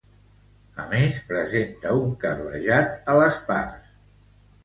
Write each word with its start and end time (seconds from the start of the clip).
A 0.83 0.85
més, 0.93 1.17
presenta 1.27 1.91
un 2.05 2.15
cablejat 2.23 2.97
a 3.13 3.17
les 3.19 3.37
parts. 3.51 3.93